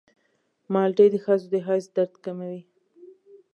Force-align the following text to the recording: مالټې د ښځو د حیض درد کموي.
مالټې 0.73 1.07
د 1.11 1.15
ښځو 1.23 1.47
د 1.53 1.55
حیض 1.67 1.85
درد 1.95 2.13
کموي. 2.25 2.61